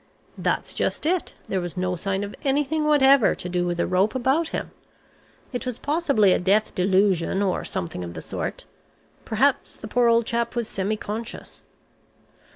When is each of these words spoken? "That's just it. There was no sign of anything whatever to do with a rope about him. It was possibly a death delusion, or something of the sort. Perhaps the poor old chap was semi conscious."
"That's 0.35 0.73
just 0.73 1.05
it. 1.05 1.35
There 1.47 1.61
was 1.61 1.77
no 1.77 1.95
sign 1.95 2.23
of 2.23 2.33
anything 2.43 2.85
whatever 2.87 3.35
to 3.35 3.47
do 3.47 3.67
with 3.67 3.79
a 3.79 3.85
rope 3.85 4.15
about 4.15 4.47
him. 4.47 4.71
It 5.53 5.63
was 5.67 5.77
possibly 5.77 6.31
a 6.31 6.39
death 6.39 6.73
delusion, 6.73 7.43
or 7.43 7.63
something 7.63 8.03
of 8.03 8.15
the 8.15 8.21
sort. 8.23 8.65
Perhaps 9.25 9.77
the 9.77 9.87
poor 9.87 10.07
old 10.07 10.25
chap 10.25 10.55
was 10.55 10.67
semi 10.67 10.97
conscious." 10.97 11.61